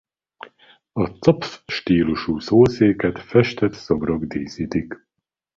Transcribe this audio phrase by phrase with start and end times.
[0.93, 5.07] A copf stílusú szószéket festett szobrok díszítik.